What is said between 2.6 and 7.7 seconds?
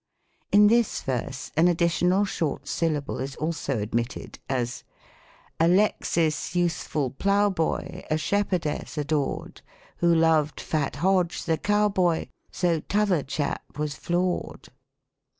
syllable is also admitted: as," Alexis youthful plough